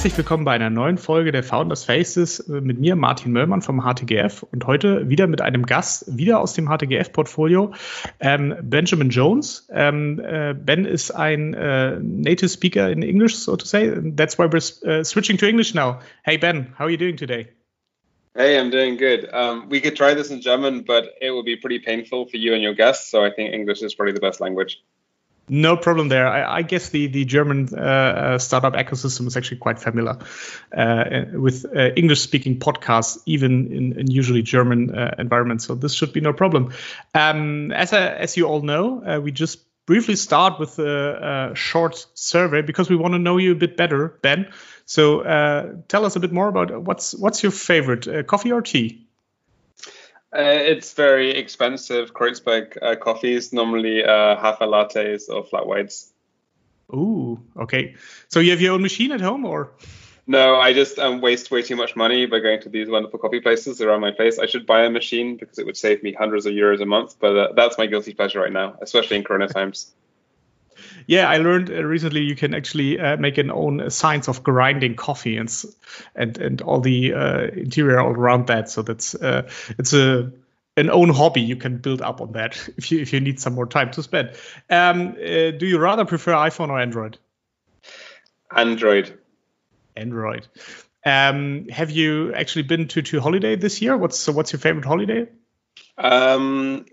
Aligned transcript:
Herzlich 0.00 0.16
willkommen 0.16 0.46
bei 0.46 0.52
einer 0.52 0.70
neuen 0.70 0.96
Folge 0.96 1.30
der 1.30 1.42
Founders 1.42 1.84
Faces 1.84 2.48
mit 2.48 2.80
mir, 2.80 2.96
Martin 2.96 3.32
Möllmann 3.32 3.60
vom 3.60 3.82
HTGF 3.82 4.44
und 4.50 4.66
heute 4.66 5.10
wieder 5.10 5.26
mit 5.26 5.42
einem 5.42 5.66
Gast, 5.66 6.16
wieder 6.16 6.40
aus 6.40 6.54
dem 6.54 6.70
HTGF-Portfolio, 6.70 7.74
ähm, 8.18 8.56
Benjamin 8.62 9.10
Jones. 9.10 9.68
Ähm, 9.70 10.18
äh, 10.18 10.54
ben 10.54 10.86
ist 10.86 11.10
ein 11.10 11.52
äh, 11.52 11.98
native 12.00 12.48
speaker 12.48 12.88
in 12.88 13.02
English, 13.02 13.34
so 13.34 13.56
to 13.56 13.66
say. 13.66 13.92
That's 14.16 14.38
why 14.38 14.44
we're 14.44 15.00
uh, 15.00 15.04
switching 15.04 15.36
to 15.36 15.46
English 15.46 15.74
now. 15.74 15.98
Hey 16.22 16.38
Ben, 16.38 16.72
how 16.78 16.84
are 16.84 16.90
you 16.90 16.96
doing 16.96 17.18
today? 17.18 17.48
Hey, 18.34 18.58
I'm 18.58 18.70
doing 18.70 18.96
good. 18.96 19.28
Um, 19.30 19.68
we 19.68 19.82
could 19.82 19.96
try 19.96 20.14
this 20.14 20.30
in 20.30 20.40
German, 20.40 20.84
but 20.86 21.10
it 21.20 21.30
would 21.30 21.44
be 21.44 21.56
pretty 21.56 21.78
painful 21.78 22.26
for 22.26 22.38
you 22.38 22.54
and 22.54 22.62
your 22.62 22.74
guests, 22.74 23.10
so 23.10 23.22
I 23.22 23.32
think 23.32 23.52
English 23.52 23.82
is 23.82 23.94
probably 23.94 24.14
the 24.14 24.20
best 24.20 24.40
language. 24.40 24.80
No 25.52 25.76
problem 25.76 26.08
there. 26.08 26.28
I, 26.28 26.58
I 26.58 26.62
guess 26.62 26.90
the 26.90 27.08
the 27.08 27.24
German 27.24 27.68
uh, 27.72 27.80
uh, 27.80 28.38
startup 28.38 28.74
ecosystem 28.74 29.26
is 29.26 29.36
actually 29.36 29.56
quite 29.56 29.80
familiar 29.80 30.16
uh, 30.72 31.24
with 31.32 31.66
uh, 31.66 31.90
English 31.96 32.20
speaking 32.20 32.60
podcasts, 32.60 33.20
even 33.26 33.72
in, 33.72 33.98
in 33.98 34.08
usually 34.08 34.42
German 34.42 34.96
uh, 34.96 35.16
environments. 35.18 35.64
So 35.66 35.74
this 35.74 35.92
should 35.92 36.12
be 36.12 36.20
no 36.20 36.32
problem. 36.32 36.72
Um, 37.16 37.72
as 37.72 37.92
as 37.92 38.36
you 38.36 38.46
all 38.46 38.62
know, 38.62 39.02
uh, 39.04 39.20
we 39.20 39.32
just 39.32 39.58
briefly 39.86 40.14
start 40.14 40.60
with 40.60 40.78
a, 40.78 41.50
a, 41.50 41.54
short 41.56 42.06
survey 42.14 42.62
because 42.62 42.88
we 42.88 42.94
want 42.94 43.14
to 43.14 43.18
know 43.18 43.36
you 43.36 43.50
a 43.50 43.56
bit 43.56 43.76
better, 43.76 44.20
Ben. 44.22 44.52
So 44.86 45.22
tell 45.88 46.04
us 46.04 46.14
a 46.14 46.20
bit 46.20 46.30
more 46.30 46.46
about 46.46 46.80
what's 46.80 47.12
what's 47.12 47.42
your 47.42 47.52
favorite, 47.52 48.28
coffee 48.28 48.52
or 48.52 48.62
tea? 48.62 49.09
Uh, 50.32 50.42
it's 50.42 50.92
very 50.92 51.30
expensive. 51.30 52.14
Kreuzberg 52.14 52.78
uh, 52.80 52.96
coffees, 52.96 53.52
normally 53.52 54.04
uh, 54.04 54.36
half 54.36 54.60
a 54.60 54.66
lattes 54.66 55.28
or 55.28 55.44
flat 55.44 55.66
whites. 55.66 56.12
Ooh, 56.92 57.40
okay. 57.56 57.96
So 58.28 58.40
you 58.40 58.50
have 58.52 58.60
your 58.60 58.74
own 58.74 58.82
machine 58.82 59.12
at 59.12 59.20
home, 59.20 59.44
or? 59.44 59.72
No, 60.26 60.54
I 60.56 60.72
just 60.72 60.98
um, 61.00 61.20
waste 61.20 61.50
way 61.50 61.62
too 61.62 61.74
much 61.74 61.96
money 61.96 62.26
by 62.26 62.38
going 62.38 62.60
to 62.62 62.68
these 62.68 62.88
wonderful 62.88 63.18
coffee 63.18 63.40
places 63.40 63.80
around 63.80 64.00
my 64.00 64.12
place. 64.12 64.38
I 64.38 64.46
should 64.46 64.66
buy 64.66 64.84
a 64.84 64.90
machine 64.90 65.36
because 65.36 65.58
it 65.58 65.66
would 65.66 65.76
save 65.76 66.02
me 66.04 66.12
hundreds 66.12 66.46
of 66.46 66.52
euros 66.52 66.80
a 66.80 66.86
month, 66.86 67.16
but 67.18 67.36
uh, 67.36 67.48
that's 67.56 67.78
my 67.78 67.86
guilty 67.86 68.14
pleasure 68.14 68.40
right 68.40 68.52
now, 68.52 68.76
especially 68.80 69.16
in 69.16 69.24
Corona 69.24 69.48
times 69.48 69.92
yeah, 71.06 71.28
I 71.28 71.38
learned 71.38 71.70
uh, 71.70 71.82
recently 71.84 72.22
you 72.22 72.36
can 72.36 72.54
actually 72.54 72.98
uh, 72.98 73.16
make 73.16 73.38
an 73.38 73.50
own 73.50 73.90
science 73.90 74.28
of 74.28 74.42
grinding 74.42 74.96
coffee 74.96 75.36
and 75.36 75.52
and 76.14 76.38
and 76.38 76.62
all 76.62 76.80
the 76.80 77.14
uh, 77.14 77.42
interior 77.48 78.00
all 78.00 78.12
around 78.12 78.46
that. 78.48 78.70
So 78.70 78.82
that's 78.82 79.14
uh, 79.14 79.50
it's 79.78 79.92
a 79.92 80.32
an 80.76 80.90
own 80.90 81.10
hobby 81.10 81.42
you 81.42 81.56
can 81.56 81.78
build 81.78 82.00
up 82.00 82.20
on 82.20 82.32
that 82.32 82.68
if 82.76 82.90
you 82.90 83.00
if 83.00 83.12
you 83.12 83.20
need 83.20 83.40
some 83.40 83.54
more 83.54 83.66
time 83.66 83.90
to 83.92 84.02
spend. 84.02 84.30
Um, 84.68 85.10
uh, 85.10 85.50
do 85.50 85.66
you 85.66 85.78
rather 85.78 86.04
prefer 86.04 86.32
iPhone 86.32 86.70
or 86.70 86.80
Android? 86.80 87.18
Android. 88.54 89.18
Android. 89.96 90.46
Um, 91.04 91.68
have 91.68 91.90
you 91.90 92.34
actually 92.34 92.62
been 92.62 92.88
to 92.88 93.02
to 93.02 93.20
holiday 93.20 93.56
this 93.56 93.80
year? 93.80 93.96
What's 93.96 94.18
so 94.18 94.32
what's 94.32 94.52
your 94.52 94.60
favorite 94.60 94.84
holiday? 94.84 95.28
Um, 95.96 96.86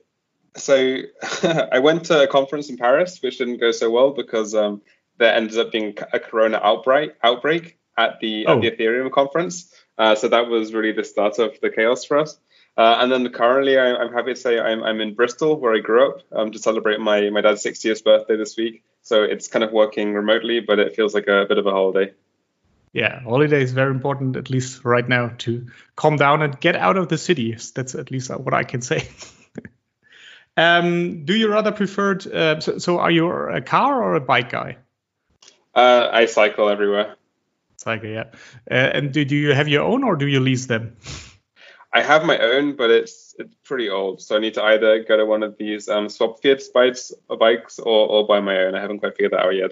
so 0.57 0.97
I 1.71 1.79
went 1.79 2.05
to 2.05 2.23
a 2.23 2.27
conference 2.27 2.69
in 2.69 2.77
Paris, 2.77 3.21
which 3.21 3.37
didn't 3.37 3.59
go 3.59 3.71
so 3.71 3.89
well 3.89 4.11
because 4.11 4.53
um, 4.55 4.81
there 5.17 5.33
ended 5.33 5.57
up 5.57 5.71
being 5.71 5.95
a 6.13 6.19
corona 6.19 6.59
outbreak 6.61 7.13
outbreak 7.23 7.77
at 7.97 8.19
the 8.19 8.45
oh. 8.47 8.57
at 8.57 8.61
the 8.61 8.71
Ethereum 8.71 9.11
conference. 9.11 9.73
Uh, 9.97 10.15
so 10.15 10.27
that 10.27 10.47
was 10.47 10.73
really 10.73 10.91
the 10.91 11.03
start 11.03 11.39
of 11.39 11.59
the 11.61 11.69
chaos 11.69 12.05
for 12.05 12.19
us. 12.19 12.37
Uh, 12.77 12.97
and 12.99 13.11
then 13.11 13.27
currently, 13.29 13.79
I, 13.79 14.03
am 14.03 14.13
happy 14.13 14.35
to 14.35 14.39
say 14.39 14.59
I'm, 14.59 14.83
I'm 14.83 15.01
in 15.01 15.15
Bristol, 15.15 15.59
where 15.59 15.73
I 15.73 15.79
grew 15.79 16.09
up, 16.09 16.21
um, 16.31 16.51
to 16.51 16.59
celebrate 16.59 16.99
my 16.99 17.29
my 17.31 17.41
dad's 17.41 17.63
60th 17.63 18.03
birthday 18.03 18.37
this 18.37 18.55
week. 18.55 18.83
So 19.01 19.23
it's 19.23 19.47
kind 19.47 19.63
of 19.63 19.71
working 19.71 20.13
remotely, 20.13 20.59
but 20.59 20.77
it 20.77 20.95
feels 20.95 21.15
like 21.15 21.27
a 21.27 21.45
bit 21.49 21.57
of 21.57 21.65
a 21.65 21.71
holiday. 21.71 22.13
Yeah, 22.93 23.21
holiday 23.21 23.61
is 23.61 23.73
very 23.73 23.91
important, 23.91 24.35
at 24.37 24.49
least 24.49 24.85
right 24.85 25.07
now, 25.07 25.31
to 25.39 25.67
calm 25.95 26.17
down 26.17 26.41
and 26.41 26.59
get 26.59 26.75
out 26.75 26.97
of 26.97 27.09
the 27.09 27.17
city. 27.17 27.57
That's 27.73 27.95
at 27.95 28.11
least 28.11 28.29
what 28.29 28.53
I 28.53 28.63
can 28.63 28.81
say. 28.81 29.07
Um, 30.57 31.23
do 31.23 31.35
you 31.35 31.51
rather 31.51 31.71
prefer? 31.71 32.17
Uh, 32.33 32.59
so, 32.59 32.79
so, 32.79 32.99
are 32.99 33.11
you 33.11 33.29
a 33.29 33.61
car 33.61 34.01
or 34.03 34.15
a 34.15 34.21
bike 34.21 34.49
guy? 34.49 34.77
Uh, 35.75 36.09
I 36.11 36.25
cycle 36.25 36.67
everywhere. 36.67 37.15
Cycle, 37.77 38.09
yeah. 38.09 38.25
Uh, 38.69 38.73
and 38.73 39.13
do, 39.13 39.23
do 39.23 39.35
you 39.35 39.53
have 39.53 39.67
your 39.67 39.83
own 39.83 40.03
or 40.03 40.15
do 40.15 40.27
you 40.27 40.39
lease 40.39 40.65
them? 40.65 40.97
I 41.93 42.01
have 42.01 42.25
my 42.25 42.37
own, 42.39 42.75
but 42.75 42.89
it's 42.89 43.35
it's 43.39 43.55
pretty 43.63 43.89
old, 43.89 44.21
so 44.21 44.35
I 44.35 44.39
need 44.39 44.55
to 44.55 44.63
either 44.63 45.03
go 45.03 45.15
to 45.17 45.25
one 45.25 45.43
of 45.43 45.57
these 45.57 45.87
um, 45.87 46.09
swap 46.09 46.41
bikes, 46.41 46.69
bikes 47.39 47.79
or, 47.79 48.07
or 48.07 48.27
buy 48.27 48.39
my 48.39 48.57
own. 48.63 48.75
I 48.75 48.81
haven't 48.81 48.99
quite 48.99 49.15
figured 49.15 49.33
that 49.33 49.45
out 49.45 49.55
yet. 49.55 49.71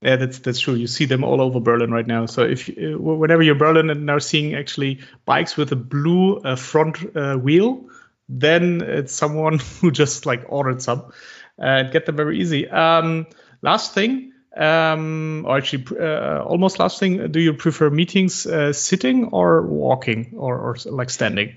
Yeah, 0.00 0.16
that's 0.16 0.38
that's 0.38 0.60
true. 0.60 0.74
You 0.74 0.86
see 0.86 1.06
them 1.06 1.24
all 1.24 1.40
over 1.40 1.58
Berlin 1.58 1.90
right 1.90 2.06
now. 2.06 2.26
So 2.26 2.42
if 2.42 2.68
uh, 2.68 2.98
whenever 2.98 3.42
you're 3.42 3.54
Berlin 3.54 3.90
and 3.90 4.06
now 4.06 4.18
seeing 4.18 4.54
actually 4.54 5.00
bikes 5.24 5.56
with 5.56 5.72
a 5.72 5.76
blue 5.76 6.38
uh, 6.38 6.56
front 6.56 7.16
uh, 7.16 7.36
wheel, 7.36 7.84
then 8.28 8.80
it's 8.82 9.14
someone 9.14 9.58
who 9.80 9.90
just 9.90 10.26
like 10.26 10.44
ordered 10.48 10.82
some 10.82 11.12
and 11.58 11.90
get 11.92 12.06
them 12.06 12.16
very 12.16 12.40
easy. 12.40 12.68
Um, 12.68 13.26
last 13.62 13.94
thing, 13.94 14.32
um, 14.56 15.44
or 15.46 15.58
actually 15.58 15.84
uh, 15.98 16.42
almost 16.42 16.78
last 16.78 16.98
thing, 16.98 17.30
do 17.30 17.40
you 17.40 17.54
prefer 17.54 17.90
meetings 17.90 18.46
uh, 18.46 18.72
sitting 18.72 19.26
or 19.26 19.62
walking 19.62 20.34
or, 20.36 20.58
or 20.58 20.76
like 20.86 21.10
standing? 21.10 21.56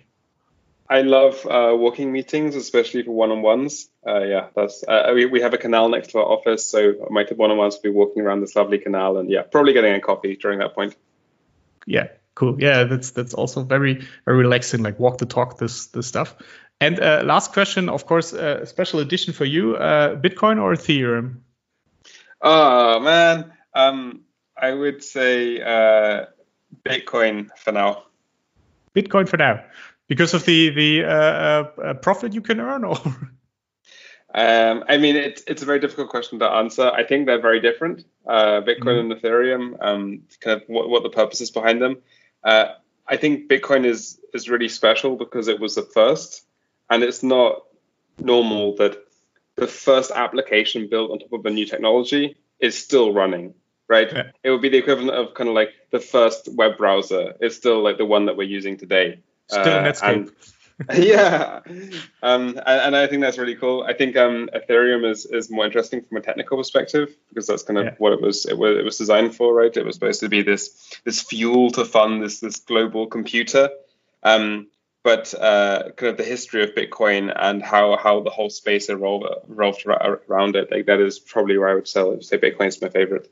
I 0.90 1.02
love 1.02 1.46
uh, 1.46 1.76
walking 1.76 2.12
meetings, 2.12 2.56
especially 2.56 3.04
for 3.04 3.12
one-on-ones. 3.12 3.90
Uh, 4.06 4.24
yeah, 4.24 4.48
that's 4.56 4.84
uh, 4.88 5.12
we, 5.14 5.28
we 5.28 5.42
have 5.42 5.54
a 5.54 5.58
canal 5.60 5.88
next 5.88 6.12
to 6.12 6.18
our 6.18 6.26
office, 6.26 6.68
so 6.68 7.08
my 7.12 7.26
one-on-ones 7.36 7.76
will 7.76 7.92
be 7.92 7.96
walking 7.96 8.24
around 8.24 8.42
this 8.42 8.56
lovely 8.56 8.80
canal, 8.80 9.18
and 9.18 9.30
yeah, 9.30 9.44
probably 9.44 9.74
getting 9.74 9.94
a 9.94 10.02
coffee 10.02 10.36
during 10.36 10.60
that 10.60 10.74
point. 10.74 10.96
Yeah, 11.86 12.08
cool. 12.40 12.56
Yeah, 12.60 12.86
that's 12.86 13.12
that's 13.12 13.34
also 13.34 13.64
very 13.64 14.08
very 14.26 14.38
relaxing. 14.38 14.82
Like 14.82 14.98
walk 15.00 15.18
the 15.18 15.26
talk, 15.26 15.58
this 15.58 15.88
this 15.88 16.08
stuff. 16.08 16.36
And 16.82 17.00
uh, 17.00 17.24
last 17.26 17.52
question, 17.52 17.90
of 17.90 18.06
course, 18.06 18.34
uh, 18.34 18.66
special 18.66 19.02
edition 19.02 19.34
for 19.34 19.46
you: 19.46 19.76
uh, 19.76 20.16
Bitcoin 20.16 20.62
or 20.62 20.74
Ethereum? 20.74 21.42
Oh 22.42 23.00
man, 23.02 23.52
um, 23.76 24.22
I 24.58 24.72
would 24.72 25.04
say 25.04 25.62
uh, 25.62 26.26
Bitcoin 26.84 27.50
for 27.58 27.74
now. 27.74 28.04
Bitcoin 28.96 29.28
for 29.28 29.38
now, 29.38 29.66
because 30.08 30.34
of 30.34 30.46
the 30.46 30.70
the 30.70 31.04
uh, 31.04 31.10
uh, 31.10 31.94
profit 31.96 32.34
you 32.34 32.42
can 32.42 32.60
earn, 32.60 32.84
or. 32.84 32.98
Um, 34.32 34.84
I 34.88 34.98
mean, 34.98 35.16
it's 35.16 35.42
it's 35.48 35.64
a 35.64 35.66
very 35.66 35.80
difficult 35.80 36.10
question 36.10 36.38
to 36.40 36.46
answer. 36.46 36.88
I 36.88 37.04
think 37.04 37.26
they're 37.26 37.42
very 37.42 37.60
different. 37.60 38.06
Bitcoin 38.28 38.80
mm-hmm. 38.80 39.12
and 39.12 39.22
Ethereum, 39.22 39.78
um, 39.82 40.22
kind 40.40 40.62
of 40.62 40.70
what, 40.70 40.88
what 40.88 41.02
the 41.02 41.10
purpose 41.10 41.42
is 41.42 41.50
behind 41.50 41.82
them. 41.82 41.98
Uh, 42.44 42.74
I 43.08 43.18
think 43.18 43.50
Bitcoin 43.50 43.86
is 43.86 44.20
is 44.34 44.50
really 44.50 44.70
special 44.70 45.16
because 45.16 45.48
it 45.48 45.60
was 45.60 45.76
the 45.76 45.82
first, 45.82 46.46
and 46.90 47.04
it's 47.04 47.24
not 47.24 47.64
normal 48.20 48.76
that 48.76 48.98
the 49.56 49.68
first 49.68 50.12
application 50.12 50.88
built 50.88 51.12
on 51.12 51.20
top 51.20 51.34
of 51.34 51.46
a 51.46 51.50
new 51.50 51.66
technology 51.66 52.38
is 52.60 52.78
still 52.78 53.14
running, 53.14 53.54
right? 53.88 54.12
Yeah. 54.12 54.32
It 54.44 54.52
would 54.52 54.62
be 54.62 54.70
the 54.70 54.78
equivalent 54.78 55.18
of 55.18 55.34
kind 55.34 55.50
of 55.50 55.56
like 55.56 55.72
the 55.92 56.00
first 56.00 56.48
web 56.54 56.78
browser. 56.78 57.34
It's 57.40 57.56
still 57.56 57.82
like 57.82 57.98
the 57.98 58.06
one 58.06 58.28
that 58.28 58.38
we're 58.38 58.44
using 58.44 58.78
today. 58.78 59.20
Still 59.48 59.62
uh, 59.62 59.84
Netscape. 59.84 60.32
yeah, 60.96 61.60
um, 62.24 62.50
and, 62.50 62.68
and, 62.68 62.96
I 62.96 63.08
think 63.08 63.22
that's 63.22 63.38
really 63.38 63.56
cool. 63.56 63.84
I 63.84 63.94
think 63.94 64.16
um, 64.16 64.50
Ethereum 64.56 65.10
is 65.10 65.26
is 65.26 65.50
more 65.50 65.66
interesting 65.66 66.02
from 66.04 66.18
a 66.18 66.22
technical 66.22 66.58
perspective 66.58 67.16
because 67.28 67.48
that's 67.48 67.64
kind 67.64 67.78
of 67.80 67.86
yeah. 67.86 67.96
what 67.98 68.14
it 68.14 68.22
was, 68.22 68.46
it 68.46 68.58
was. 68.58 68.78
It 68.78 68.86
was 68.86 68.98
designed 68.98 69.36
for, 69.36 69.54
right? 69.54 69.76
It 69.76 69.86
was 69.86 69.96
supposed 69.96 70.22
to 70.22 70.30
be 70.30 70.42
this 70.42 71.00
this 71.04 71.22
fuel 71.22 71.72
to 71.72 71.84
fund 71.84 72.24
this 72.24 72.40
this 72.40 72.60
global 72.60 73.08
computer. 73.08 73.70
Um, 74.24 74.68
but 75.04 75.34
uh, 75.34 75.92
kind 75.96 76.12
of 76.12 76.18
the 76.18 76.24
history 76.24 76.64
of 76.64 76.76
Bitcoin 76.76 77.34
and 77.36 77.62
how 77.64 77.98
how 77.98 78.22
the 78.22 78.30
whole 78.30 78.50
space 78.50 78.90
evolved, 78.90 79.26
evolved 79.50 79.86
around 79.86 80.56
it, 80.56 80.72
like 80.72 80.86
that 80.86 81.00
is 81.00 81.20
probably 81.20 81.58
where 81.58 81.70
I 81.70 81.76
would 81.76 81.88
sell 81.88 82.12
it. 82.12 82.24
Say 82.24 82.38
Bitcoin 82.38 82.68
is 82.68 82.82
my 82.82 82.90
favorite. 82.90 83.30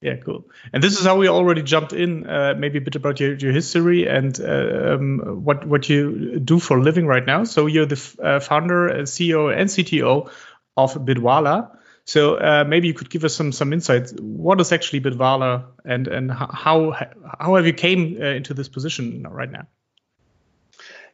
Yeah, 0.00 0.16
cool. 0.16 0.48
And 0.72 0.82
this 0.82 0.98
is 0.98 1.04
how 1.04 1.16
we 1.16 1.28
already 1.28 1.62
jumped 1.62 1.92
in. 1.92 2.26
Uh, 2.26 2.54
maybe 2.56 2.78
a 2.78 2.80
bit 2.80 2.94
about 2.94 3.18
your, 3.18 3.34
your 3.34 3.50
history 3.50 4.08
and 4.08 4.38
uh, 4.40 4.94
um, 4.94 5.42
what 5.44 5.66
what 5.66 5.88
you 5.88 6.38
do 6.38 6.60
for 6.60 6.80
living 6.80 7.06
right 7.06 7.26
now. 7.26 7.42
So 7.44 7.66
you're 7.66 7.86
the 7.86 8.16
uh, 8.22 8.38
founder, 8.38 8.88
uh, 8.88 8.94
CEO, 9.02 9.52
and 9.52 9.68
CTO 9.68 10.30
of 10.76 10.94
Bitwala. 10.94 11.76
So 12.04 12.36
uh, 12.36 12.64
maybe 12.66 12.86
you 12.86 12.94
could 12.94 13.10
give 13.10 13.24
us 13.24 13.34
some 13.34 13.50
some 13.50 13.72
insights. 13.72 14.12
What 14.12 14.60
is 14.60 14.70
actually 14.70 15.00
Bitwala, 15.00 15.64
and 15.84 16.06
and 16.06 16.30
how 16.30 16.92
how 17.38 17.56
have 17.56 17.66
you 17.66 17.72
came 17.72 18.18
uh, 18.22 18.26
into 18.26 18.54
this 18.54 18.68
position 18.68 19.26
right 19.28 19.50
now? 19.50 19.66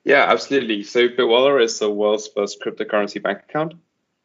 Yeah, 0.04 0.26
absolutely. 0.28 0.82
So 0.82 1.08
Bitwala 1.08 1.62
is 1.64 1.78
the 1.78 1.90
world's 1.90 2.28
first 2.28 2.60
cryptocurrency 2.62 3.22
bank 3.22 3.44
account, 3.48 3.74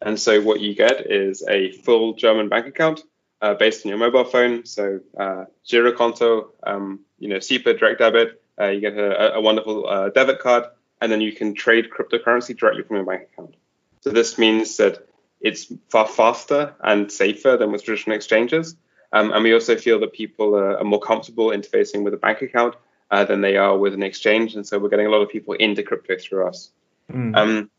and 0.01 0.19
so 0.19 0.41
what 0.41 0.59
you 0.59 0.75
get 0.75 1.09
is 1.09 1.45
a 1.47 1.71
full 1.71 2.15
German 2.15 2.49
bank 2.49 2.67
account 2.67 3.03
uh, 3.41 3.53
based 3.53 3.85
on 3.85 3.89
your 3.89 3.97
mobile 3.97 4.25
phone. 4.25 4.65
So 4.65 4.99
uh, 5.17 5.45
Girokonto, 5.65 6.49
um, 6.63 7.01
you 7.17 7.29
know, 7.29 7.37
SEPA 7.37 7.79
direct 7.79 7.99
debit. 7.99 8.41
Uh, 8.59 8.67
you 8.67 8.81
get 8.81 8.97
a, 8.97 9.35
a 9.35 9.41
wonderful 9.41 9.87
uh, 9.87 10.09
debit 10.09 10.39
card, 10.39 10.65
and 11.01 11.11
then 11.11 11.21
you 11.21 11.31
can 11.31 11.53
trade 11.53 11.89
cryptocurrency 11.89 12.57
directly 12.57 12.83
from 12.83 12.97
your 12.97 13.05
bank 13.05 13.29
account. 13.31 13.55
So 14.01 14.09
this 14.09 14.37
means 14.37 14.77
that 14.77 15.07
it's 15.41 15.71
far 15.89 16.07
faster 16.07 16.75
and 16.81 17.11
safer 17.11 17.57
than 17.57 17.71
with 17.71 17.83
traditional 17.83 18.15
exchanges. 18.15 18.75
Um, 19.11 19.31
and 19.31 19.43
we 19.43 19.53
also 19.53 19.75
feel 19.75 19.99
that 20.01 20.13
people 20.13 20.55
are, 20.55 20.77
are, 20.77 20.83
more 20.83 20.99
comfortable 20.99 21.47
interfacing 21.47 22.03
with 22.03 22.13
a 22.13 22.17
bank 22.17 22.41
account 22.41 22.75
uh, 23.09 23.25
than 23.25 23.41
they 23.41 23.57
are 23.57 23.77
with 23.77 23.93
an 23.93 24.03
exchange. 24.03 24.55
And 24.55 24.67
so 24.67 24.77
we're 24.77 24.89
getting 24.89 25.07
a 25.07 25.09
lot 25.09 25.21
of 25.21 25.29
people 25.29 25.55
into 25.55 25.81
crypto 25.81 26.17
through 26.19 26.47
us. 26.47 26.69
Mm. 27.11 27.35
Um, 27.35 27.71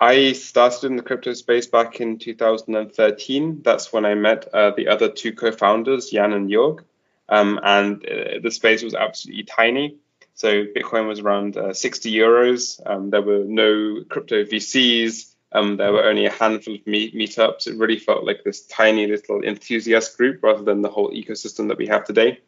I 0.00 0.32
started 0.32 0.84
in 0.84 0.96
the 0.96 1.02
crypto 1.02 1.32
space 1.32 1.66
back 1.66 2.00
in 2.00 2.18
2013. 2.18 3.62
That's 3.62 3.92
when 3.92 4.04
I 4.04 4.14
met 4.14 4.48
uh, 4.54 4.70
the 4.76 4.88
other 4.88 5.08
two 5.10 5.32
co-founders, 5.32 6.10
Jan 6.10 6.32
and 6.32 6.48
Jorg. 6.48 6.80
Um, 7.28 7.58
and 7.62 8.04
uh, 8.06 8.38
the 8.42 8.50
space 8.50 8.82
was 8.82 8.94
absolutely 8.94 9.44
tiny. 9.44 9.96
So 10.34 10.64
Bitcoin 10.66 11.08
was 11.08 11.18
around 11.18 11.56
uh, 11.56 11.74
60 11.74 12.12
euros. 12.12 12.80
Um, 12.86 13.10
there 13.10 13.22
were 13.22 13.42
no 13.44 14.04
crypto 14.08 14.44
VCs. 14.44 15.34
Um, 15.50 15.76
there 15.78 15.92
were 15.92 16.04
only 16.04 16.26
a 16.26 16.30
handful 16.30 16.76
of 16.76 16.86
meet- 16.86 17.14
meetups. 17.14 17.66
It 17.66 17.76
really 17.76 17.98
felt 17.98 18.24
like 18.24 18.44
this 18.44 18.66
tiny 18.66 19.06
little 19.08 19.42
enthusiast 19.42 20.16
group 20.16 20.42
rather 20.44 20.62
than 20.62 20.82
the 20.82 20.88
whole 20.88 21.10
ecosystem 21.10 21.68
that 21.68 21.78
we 21.78 21.88
have 21.88 22.04
today. 22.04 22.40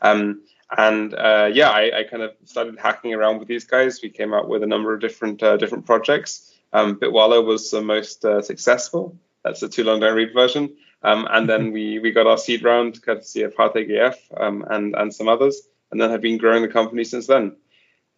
Um, 0.00 0.42
and 0.76 1.12
uh, 1.14 1.50
yeah, 1.52 1.70
I, 1.70 2.00
I, 2.00 2.04
kind 2.04 2.22
of 2.22 2.32
started 2.44 2.78
hacking 2.78 3.12
around 3.12 3.38
with 3.38 3.48
these 3.48 3.64
guys. 3.64 4.00
We 4.02 4.08
came 4.08 4.32
out 4.32 4.48
with 4.48 4.62
a 4.62 4.66
number 4.66 4.94
of 4.94 5.00
different 5.00 5.42
uh, 5.42 5.56
different 5.56 5.86
projects. 5.86 6.53
Um, 6.74 6.96
Bitwala 6.96 7.42
was 7.46 7.70
the 7.70 7.80
most 7.80 8.24
uh, 8.24 8.42
successful. 8.42 9.16
That's 9.44 9.60
the 9.60 9.68
too 9.68 9.84
long 9.84 10.00
don't 10.00 10.16
read 10.16 10.34
version. 10.34 10.76
Um, 11.02 11.28
and 11.30 11.48
then 11.48 11.70
we 11.70 12.00
we 12.00 12.10
got 12.10 12.26
our 12.26 12.36
seed 12.36 12.64
round 12.64 13.00
courtesy 13.00 13.42
of 13.42 13.54
HTGF 13.54 14.16
um, 14.36 14.64
and 14.68 14.96
and 14.96 15.14
some 15.14 15.28
others, 15.28 15.62
and 15.90 16.00
then 16.00 16.10
have 16.10 16.20
been 16.20 16.38
growing 16.38 16.62
the 16.62 16.68
company 16.68 17.04
since 17.04 17.26
then. 17.26 17.56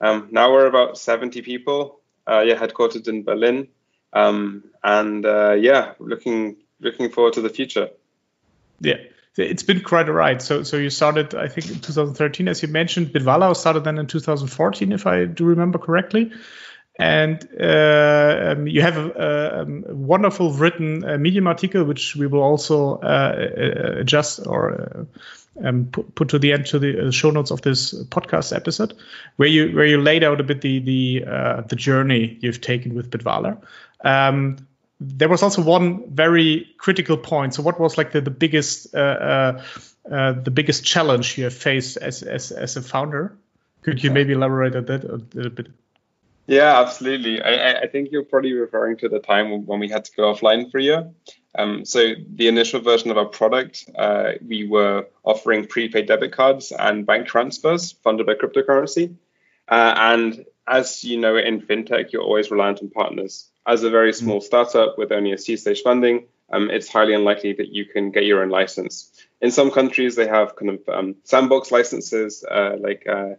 Um, 0.01 0.29
now 0.31 0.53
we're 0.53 0.67
about 0.67 0.99
70 0.99 1.43
people. 1.43 2.01
Uh, 2.29 2.41
yeah, 2.41 2.55
headquartered 2.55 3.07
in 3.07 3.23
Berlin, 3.23 3.69
um, 4.13 4.65
and 4.83 5.25
uh, 5.25 5.53
yeah, 5.53 5.93
looking 5.99 6.57
looking 6.81 7.11
forward 7.11 7.35
to 7.35 7.41
the 7.41 7.51
future. 7.51 7.91
Yeah, 8.81 8.97
it's 9.37 9.63
been 9.63 9.81
quite 9.81 10.09
a 10.09 10.13
ride. 10.13 10.43
So 10.43 10.63
so 10.63 10.77
you 10.77 10.91
started, 10.91 11.35
I 11.35 11.49
think, 11.49 11.69
in 11.69 11.81
2013, 11.81 12.49
as 12.49 12.63
you 12.63 12.69
mentioned. 12.69 13.09
Bitwala 13.09 13.55
started 13.55 13.85
then 13.85 13.99
in 13.99 14.07
2014, 14.07 14.93
if 14.93 15.07
I 15.07 15.25
do 15.27 15.45
remember 15.45 15.79
correctly 15.79 16.33
and 16.99 17.49
uh, 17.61 18.53
um, 18.53 18.67
you 18.67 18.81
have 18.81 18.97
a, 18.97 19.11
a, 19.11 19.63
um, 19.63 19.85
a 19.89 19.95
wonderful 19.95 20.53
written 20.53 21.05
uh, 21.05 21.19
medium 21.19 21.47
article 21.47 21.85
which 21.85 22.17
we 22.17 22.27
will 22.27 22.43
also 22.43 22.97
uh, 22.97 23.49
uh 23.59 24.01
adjust 24.01 24.47
or 24.47 24.73
uh, 24.73 25.05
um, 25.67 25.87
put, 25.87 26.15
put, 26.15 26.29
to 26.31 26.39
the 26.39 26.53
end 26.53 26.67
to 26.67 26.79
the 26.79 27.09
uh, 27.09 27.11
show 27.11 27.31
notes 27.31 27.51
of 27.51 27.63
this 27.63 27.95
podcast 28.05 28.55
episode 28.55 28.95
where 29.37 29.49
you 29.49 29.75
where 29.75 29.87
you 29.87 30.01
laid 30.01 30.25
out 30.25 30.41
a 30.41 30.45
bit 30.45 30.61
the 30.61 30.79
the 30.81 31.21
the 31.69 31.77
journey 31.77 32.39
you've 32.41 32.61
taken 32.61 32.95
with 32.95 33.11
Bitwala. 33.11 33.59
Um, 34.03 34.57
there 34.99 35.29
was 35.29 35.43
also 35.43 35.61
one 35.61 36.11
very 36.11 36.67
critical 36.79 37.19
point. 37.19 37.55
So, 37.55 37.63
what 37.63 37.79
was 37.79 37.99
like 37.99 38.13
the, 38.13 38.23
the 38.23 38.31
biggest 38.31 38.93
the 38.93 40.51
biggest 40.53 40.85
challenge 40.85 41.37
you 41.37 41.45
have 41.45 41.55
faced 41.55 41.97
as 41.99 42.23
as, 42.23 42.53
as 42.53 42.77
a 42.77 42.83
founder? 42.83 43.37
Could 43.83 44.03
you 44.03 44.11
maybe 44.11 44.33
elaborate 44.33 44.75
on 44.75 44.87
that 44.87 45.05
a 45.05 45.21
little 45.35 45.51
bit? 45.51 45.69
Yeah, 46.47 46.81
absolutely. 46.81 47.43
I, 47.43 47.81
I 47.81 47.87
think 47.89 48.11
you're 48.13 48.25
probably 48.25 48.53
referring 48.53 48.97
to 48.99 49.09
the 49.09 49.19
time 49.19 49.67
when 49.67 49.81
we 49.81 49.89
had 49.89 50.05
to 50.05 50.13
go 50.17 50.33
offline 50.33 50.71
for 50.71 50.79
a 50.79 50.83
year. 50.83 51.11
Um, 51.59 51.85
so 51.85 52.15
the 52.35 52.49
initial 52.49 52.81
version 52.81 53.11
of 53.11 53.17
our 53.17 53.25
product, 53.25 53.89
uh, 53.97 54.33
we 54.47 54.69
were 54.69 55.07
offering 55.25 55.67
prepaid 55.67 56.07
debit 56.07 56.33
cards 56.33 56.71
and 56.71 57.07
bank 57.07 57.27
transfers 57.27 57.93
funded 58.05 58.27
by 58.27 58.35
cryptocurrency. 58.35 59.17
Uh, 59.69 59.95
and 59.97 60.45
as 60.69 61.03
you 61.03 61.19
know, 61.19 61.37
in 61.37 61.63
fintech, 61.63 62.13
you're 62.13 62.23
always 62.23 62.51
reliant 62.51 62.81
on 62.81 62.91
partners. 62.91 63.49
As 63.67 63.83
a 63.83 63.91
very 63.91 64.13
small 64.13 64.41
startup 64.41 64.99
with 64.99 65.11
only 65.11 65.33
a 65.33 65.39
seed 65.39 65.59
stage 65.59 65.83
funding, 65.83 66.27
um, 66.53 66.71
it's 66.71 66.89
highly 66.89 67.15
unlikely 67.15 67.55
that 67.55 67.73
you 67.73 67.87
can 67.87 68.11
get 68.13 68.25
your 68.25 68.43
own 68.43 68.51
license. 68.51 69.11
In 69.41 69.51
some 69.51 69.71
countries, 69.73 70.15
they 70.15 70.29
have 70.29 70.55
kind 70.55 70.71
of 70.71 70.89
um, 70.89 71.17
sandbox 71.25 71.73
licenses, 71.73 72.45
uh, 72.49 72.77
like 72.79 73.05
uh, 73.09 73.35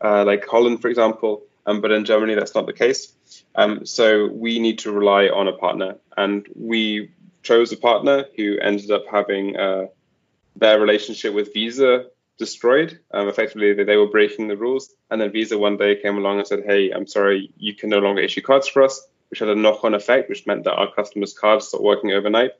uh, 0.00 0.24
like 0.24 0.46
Holland, 0.46 0.80
for 0.80 0.88
example. 0.88 1.42
Um, 1.66 1.80
but 1.80 1.92
in 1.92 2.04
Germany, 2.04 2.34
that's 2.34 2.54
not 2.54 2.66
the 2.66 2.72
case. 2.72 3.12
Um, 3.54 3.86
so 3.86 4.26
we 4.28 4.58
need 4.58 4.80
to 4.80 4.92
rely 4.92 5.28
on 5.28 5.48
a 5.48 5.52
partner, 5.52 5.96
and 6.16 6.46
we 6.54 7.10
chose 7.42 7.72
a 7.72 7.76
partner 7.76 8.26
who 8.36 8.58
ended 8.58 8.90
up 8.90 9.04
having 9.10 9.56
uh, 9.56 9.86
their 10.56 10.80
relationship 10.80 11.34
with 11.34 11.52
Visa 11.54 12.06
destroyed. 12.38 12.98
Um, 13.12 13.28
effectively, 13.28 13.72
they, 13.74 13.84
they 13.84 13.96
were 13.96 14.08
breaking 14.08 14.48
the 14.48 14.56
rules, 14.56 14.94
and 15.10 15.20
then 15.20 15.32
Visa 15.32 15.58
one 15.58 15.76
day 15.76 16.00
came 16.00 16.16
along 16.16 16.38
and 16.38 16.46
said, 16.46 16.64
"Hey, 16.64 16.90
I'm 16.90 17.06
sorry, 17.06 17.50
you 17.56 17.74
can 17.74 17.90
no 17.90 17.98
longer 17.98 18.22
issue 18.22 18.42
cards 18.42 18.68
for 18.68 18.82
us," 18.82 19.06
which 19.30 19.40
had 19.40 19.48
a 19.48 19.54
knock-on 19.54 19.94
effect, 19.94 20.28
which 20.28 20.46
meant 20.46 20.64
that 20.64 20.74
our 20.74 20.92
customers' 20.92 21.32
cards 21.32 21.68
stopped 21.68 21.84
working 21.84 22.12
overnight, 22.12 22.52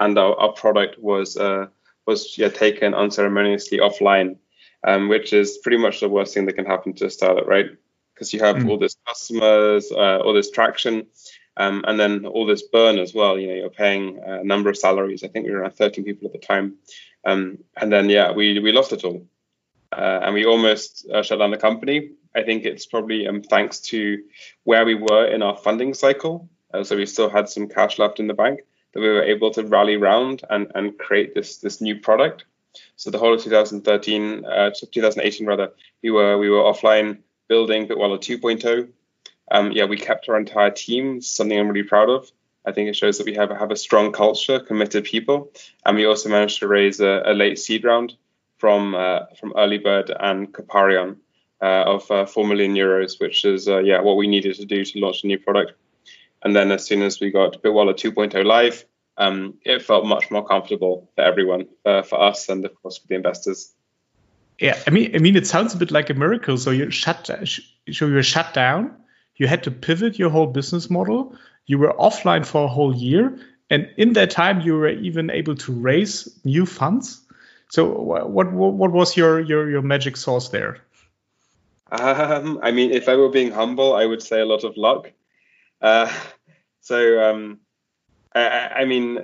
and 0.00 0.18
our, 0.18 0.34
our 0.36 0.52
product 0.52 0.98
was 0.98 1.36
uh, 1.36 1.66
was 2.06 2.36
yeah, 2.38 2.48
taken 2.48 2.94
unceremoniously 2.94 3.78
offline, 3.78 4.36
um, 4.86 5.08
which 5.08 5.32
is 5.32 5.58
pretty 5.58 5.78
much 5.78 6.00
the 6.00 6.08
worst 6.08 6.34
thing 6.34 6.46
that 6.46 6.54
can 6.54 6.66
happen 6.66 6.92
to 6.94 7.06
a 7.06 7.10
startup, 7.10 7.46
right? 7.46 7.66
Because 8.14 8.32
you 8.32 8.40
have 8.40 8.56
mm. 8.56 8.68
all 8.68 8.78
this 8.78 8.96
customers, 9.06 9.90
uh, 9.92 10.18
all 10.18 10.32
this 10.32 10.50
traction, 10.50 11.06
um, 11.56 11.84
and 11.86 11.98
then 11.98 12.26
all 12.26 12.46
this 12.46 12.62
burn 12.62 12.98
as 12.98 13.14
well. 13.14 13.38
You 13.38 13.48
know, 13.48 13.54
you're 13.54 13.70
paying 13.70 14.20
a 14.24 14.44
number 14.44 14.70
of 14.70 14.76
salaries. 14.76 15.24
I 15.24 15.28
think 15.28 15.46
we 15.46 15.52
were 15.52 15.60
around 15.60 15.74
13 15.74 16.04
people 16.04 16.26
at 16.26 16.32
the 16.32 16.38
time, 16.38 16.76
um, 17.24 17.58
and 17.76 17.92
then 17.92 18.08
yeah, 18.08 18.32
we 18.32 18.58
we 18.60 18.72
lost 18.72 18.92
it 18.92 19.04
all, 19.04 19.26
uh, 19.92 20.20
and 20.22 20.34
we 20.34 20.46
almost 20.46 21.06
uh, 21.10 21.22
shut 21.22 21.38
down 21.38 21.50
the 21.50 21.56
company. 21.56 22.10
I 22.34 22.42
think 22.42 22.64
it's 22.64 22.86
probably 22.86 23.28
um, 23.28 23.42
thanks 23.42 23.80
to 23.80 24.22
where 24.64 24.84
we 24.84 24.94
were 24.94 25.26
in 25.26 25.42
our 25.42 25.56
funding 25.56 25.94
cycle. 25.94 26.48
Uh, 26.72 26.82
so 26.82 26.96
we 26.96 27.06
still 27.06 27.30
had 27.30 27.48
some 27.48 27.68
cash 27.68 27.98
left 28.00 28.18
in 28.18 28.26
the 28.26 28.34
bank 28.34 28.60
that 28.92 29.00
we 29.00 29.08
were 29.08 29.22
able 29.22 29.50
to 29.52 29.64
rally 29.64 29.94
around 29.94 30.42
and, 30.50 30.70
and 30.74 30.98
create 30.98 31.34
this 31.34 31.58
this 31.58 31.80
new 31.80 32.00
product. 32.00 32.44
So 32.96 33.10
the 33.10 33.18
whole 33.18 33.34
of 33.34 33.42
2013, 33.42 34.44
uh, 34.44 34.70
2018 34.70 35.46
rather, 35.46 35.70
we 36.02 36.10
were 36.10 36.38
we 36.38 36.50
were 36.50 36.62
offline 36.62 37.18
building 37.48 37.86
Bitwala 37.86 38.18
2.0. 38.18 38.88
Um, 39.50 39.72
yeah, 39.72 39.84
we 39.84 39.96
kept 39.96 40.28
our 40.28 40.38
entire 40.38 40.70
team, 40.70 41.20
something 41.20 41.58
I'm 41.58 41.68
really 41.68 41.86
proud 41.86 42.08
of. 42.08 42.30
I 42.66 42.72
think 42.72 42.88
it 42.88 42.96
shows 42.96 43.18
that 43.18 43.26
we 43.26 43.34
have, 43.34 43.50
have 43.50 43.70
a 43.70 43.76
strong 43.76 44.12
culture, 44.12 44.58
committed 44.58 45.04
people, 45.04 45.52
and 45.84 45.96
we 45.96 46.06
also 46.06 46.30
managed 46.30 46.60
to 46.60 46.68
raise 46.68 47.00
a, 47.00 47.22
a 47.26 47.34
late 47.34 47.58
seed 47.58 47.84
round 47.84 48.14
from 48.56 48.94
uh, 48.94 49.26
from 49.38 49.52
Earlybird 49.52 50.16
and 50.18 50.52
Coparion 50.52 51.16
uh, 51.60 51.84
of 51.86 52.10
uh, 52.10 52.24
four 52.24 52.46
million 52.46 52.74
euros, 52.74 53.20
which 53.20 53.44
is 53.44 53.68
uh, 53.68 53.78
yeah 53.78 54.00
what 54.00 54.16
we 54.16 54.26
needed 54.26 54.54
to 54.56 54.64
do 54.64 54.84
to 54.84 54.98
launch 54.98 55.24
a 55.24 55.26
new 55.26 55.38
product. 55.38 55.72
And 56.42 56.56
then 56.56 56.72
as 56.72 56.86
soon 56.86 57.02
as 57.02 57.20
we 57.20 57.30
got 57.30 57.62
Bitwala 57.62 57.94
2.0 57.94 58.44
live, 58.44 58.84
um, 59.16 59.54
it 59.62 59.82
felt 59.82 60.06
much 60.06 60.30
more 60.30 60.46
comfortable 60.46 61.10
for 61.14 61.22
everyone, 61.22 61.68
uh, 61.86 62.02
for 62.02 62.20
us, 62.20 62.48
and 62.48 62.64
of 62.64 62.74
course 62.82 62.98
for 62.98 63.06
the 63.08 63.14
investors. 63.14 63.74
Yeah, 64.60 64.78
I 64.86 64.90
mean, 64.90 65.14
I 65.14 65.18
mean, 65.18 65.36
it 65.36 65.46
sounds 65.46 65.74
a 65.74 65.76
bit 65.76 65.90
like 65.90 66.10
a 66.10 66.14
miracle. 66.14 66.56
So 66.56 66.70
you 66.70 66.90
shut, 66.90 67.26
so 67.26 68.06
you 68.06 68.14
were 68.14 68.22
shut 68.22 68.54
down. 68.54 68.94
You 69.36 69.48
had 69.48 69.64
to 69.64 69.70
pivot 69.70 70.18
your 70.18 70.30
whole 70.30 70.46
business 70.46 70.88
model. 70.88 71.36
You 71.66 71.78
were 71.78 71.92
offline 71.92 72.46
for 72.46 72.64
a 72.64 72.68
whole 72.68 72.94
year, 72.94 73.38
and 73.68 73.90
in 73.96 74.12
that 74.12 74.30
time, 74.30 74.60
you 74.60 74.74
were 74.74 74.88
even 74.88 75.30
able 75.30 75.56
to 75.56 75.72
raise 75.72 76.28
new 76.44 76.66
funds. 76.66 77.20
So, 77.70 77.86
what 77.86 78.30
what, 78.30 78.52
what 78.52 78.92
was 78.92 79.16
your 79.16 79.40
your 79.40 79.68
your 79.68 79.82
magic 79.82 80.16
sauce 80.16 80.50
there? 80.50 80.78
Um, 81.90 82.60
I 82.62 82.70
mean, 82.70 82.92
if 82.92 83.08
I 83.08 83.16
were 83.16 83.28
being 83.28 83.50
humble, 83.50 83.94
I 83.94 84.04
would 84.06 84.22
say 84.22 84.40
a 84.40 84.46
lot 84.46 84.64
of 84.64 84.76
luck. 84.76 85.10
Uh, 85.80 86.12
so, 86.80 87.30
um, 87.30 87.60
I, 88.34 88.68
I 88.76 88.84
mean, 88.84 89.18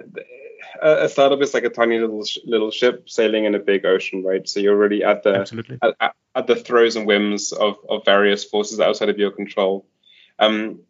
a, 0.81 1.09
startup 1.09 1.41
is 1.43 1.55
like 1.55 1.65
a 1.65 1.71
tiny 1.71 1.99
little 1.99 2.25
little 2.45 2.71
ship 2.71 3.09
sailing 3.09 3.45
in 3.45 3.55
a 3.55 3.59
big 3.59 3.85
ocean, 3.85 4.23
right? 4.23 4.49
So 4.49 4.61
you're 4.61 4.77
really 4.77 5.05
at 5.05 5.23
the 5.23 5.79
at, 5.83 6.15
at, 6.35 6.47
the 6.47 6.57
throes 6.57 6.97
and 6.97 7.07
whims 7.07 7.53
of, 7.53 7.77
of 7.89 8.05
various 8.05 8.45
forces 8.45 8.81
outside 8.81 9.09
of 9.09 9.19
your 9.19 9.31
control. 9.31 9.87
Um, 10.39 10.81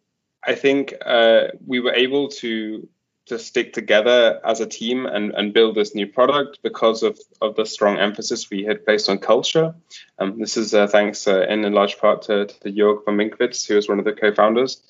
I 0.45 0.55
think 0.55 0.95
uh, 1.05 1.47
we 1.65 1.79
were 1.79 1.93
able 1.93 2.29
to 2.29 2.87
to 3.27 3.37
stick 3.37 3.71
together 3.71 4.41
as 4.43 4.59
a 4.59 4.65
team 4.65 5.05
and, 5.05 5.31
and 5.33 5.53
build 5.53 5.75
this 5.75 5.93
new 5.93 6.07
product 6.07 6.59
because 6.63 7.03
of, 7.03 7.19
of 7.41 7.55
the 7.55 7.65
strong 7.65 7.97
emphasis 7.97 8.49
we 8.49 8.63
had 8.63 8.83
placed 8.83 9.09
on 9.09 9.19
culture. 9.19 9.75
Um, 10.17 10.39
this 10.39 10.57
is 10.57 10.73
uh, 10.73 10.87
thanks 10.87 11.27
uh, 11.27 11.45
in 11.47 11.63
a 11.63 11.69
large 11.69 11.97
part 11.97 12.23
to, 12.23 12.47
to 12.47 12.71
Jorg 12.71 13.05
von 13.05 13.17
Minckwitz, 13.17 13.67
who 13.67 13.77
is 13.77 13.87
one 13.87 13.99
of 13.99 14.05
the 14.05 14.13
co-founders. 14.13 14.81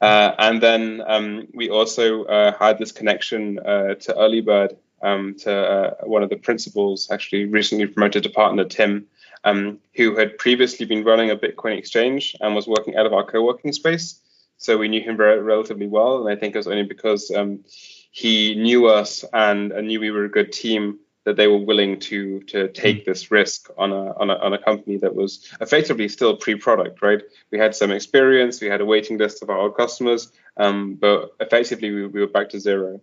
Uh, 0.00 0.34
and 0.38 0.62
then 0.62 1.02
um, 1.06 1.46
we 1.52 1.68
also 1.68 2.24
uh, 2.24 2.52
had 2.58 2.78
this 2.78 2.92
connection 2.92 3.58
uh, 3.58 3.94
to 3.94 4.14
Earlybird, 4.14 4.76
um, 5.02 5.34
to 5.40 5.52
uh, 5.52 5.94
one 6.04 6.22
of 6.22 6.30
the 6.30 6.36
principals, 6.36 7.10
actually 7.10 7.44
recently 7.44 7.86
promoted 7.86 8.22
to 8.22 8.30
partner, 8.30 8.64
Tim, 8.64 9.06
um, 9.44 9.78
who 9.94 10.16
had 10.16 10.38
previously 10.38 10.86
been 10.86 11.04
running 11.04 11.30
a 11.30 11.36
Bitcoin 11.36 11.76
exchange 11.76 12.34
and 12.40 12.54
was 12.54 12.66
working 12.66 12.96
out 12.96 13.06
of 13.06 13.12
our 13.12 13.24
co 13.24 13.42
working 13.42 13.72
space. 13.72 14.20
So 14.56 14.76
we 14.76 14.88
knew 14.88 15.00
him 15.00 15.16
very, 15.16 15.40
relatively 15.40 15.86
well. 15.86 16.26
And 16.26 16.28
I 16.28 16.38
think 16.38 16.54
it 16.54 16.58
was 16.58 16.66
only 16.66 16.82
because 16.82 17.30
um, 17.30 17.64
he 18.10 18.54
knew 18.54 18.86
us 18.86 19.24
and, 19.32 19.72
and 19.72 19.86
knew 19.86 20.00
we 20.00 20.10
were 20.10 20.24
a 20.24 20.30
good 20.30 20.52
team 20.52 20.98
that 21.24 21.36
they 21.36 21.46
were 21.46 21.58
willing 21.58 22.00
to 22.00 22.40
to 22.40 22.68
take 22.68 23.02
mm. 23.02 23.04
this 23.04 23.30
risk 23.30 23.70
on 23.76 23.92
a, 23.92 24.12
on 24.18 24.30
a 24.30 24.34
on 24.34 24.52
a 24.52 24.58
company 24.58 24.96
that 24.98 25.14
was 25.14 25.48
effectively 25.60 26.08
still 26.08 26.36
pre-product, 26.36 27.02
right? 27.02 27.22
We 27.50 27.58
had 27.58 27.74
some 27.74 27.90
experience, 27.90 28.60
we 28.60 28.68
had 28.68 28.80
a 28.80 28.86
waiting 28.86 29.18
list 29.18 29.42
of 29.42 29.50
our 29.50 29.70
customers, 29.70 30.32
um, 30.56 30.94
but 30.94 31.34
effectively 31.40 31.90
we, 31.90 32.06
we, 32.06 32.20
were 32.20 32.26
back 32.26 32.50
to 32.50 32.60
zero. 32.60 33.00